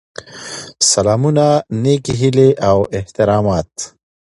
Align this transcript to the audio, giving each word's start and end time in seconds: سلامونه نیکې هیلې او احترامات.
سلامونه 0.91 1.45
نیکې 1.83 2.13
هیلې 2.21 2.49
او 2.69 2.77
احترامات. 2.97 3.69